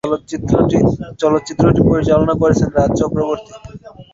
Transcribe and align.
চলচ্চিত্রটি 1.21 1.81
পরিচালনা 1.89 2.33
করেছেন 2.41 2.69
রাজ 2.71 2.91
চক্রবর্তী। 3.01 3.51